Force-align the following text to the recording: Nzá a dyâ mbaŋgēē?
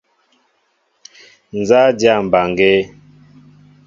Nzá 1.59 1.79
a 1.89 1.95
dyâ 1.99 2.13
mbaŋgēē? 2.25 2.81